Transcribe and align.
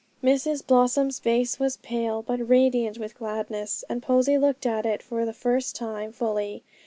Mrs 0.23 0.65
Blossom's 0.65 1.19
face 1.19 1.59
was 1.59 1.77
pale, 1.77 2.23
but 2.23 2.49
radiant 2.49 2.97
with 2.97 3.13
gladness, 3.15 3.83
and 3.87 4.01
Posy 4.01 4.35
looked 4.35 4.65
at 4.65 4.83
it 4.83 5.03
for 5.03 5.25
the 5.25 5.31
first 5.31 5.75
time 5.75 6.11
fully. 6.11 6.63